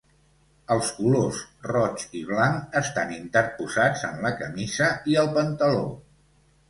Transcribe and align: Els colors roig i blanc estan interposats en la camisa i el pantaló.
Els 0.75 0.87
colors 0.99 1.41
roig 1.71 2.05
i 2.21 2.23
blanc 2.31 2.79
estan 2.81 3.13
interposats 3.17 4.07
en 4.09 4.19
la 4.27 4.33
camisa 4.41 4.89
i 5.13 5.19
el 5.25 5.31
pantaló. 5.37 5.85